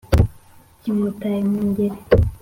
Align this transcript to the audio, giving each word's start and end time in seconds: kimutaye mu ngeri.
kimutaye 0.79 1.39
mu 1.49 1.59
ngeri. 1.69 1.97